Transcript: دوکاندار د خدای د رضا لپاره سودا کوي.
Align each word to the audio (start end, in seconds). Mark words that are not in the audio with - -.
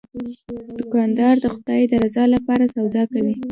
دوکاندار 0.79 1.35
د 1.41 1.45
خدای 1.55 1.81
د 1.87 1.93
رضا 2.03 2.23
لپاره 2.35 2.71
سودا 2.75 3.03
کوي. 3.13 3.35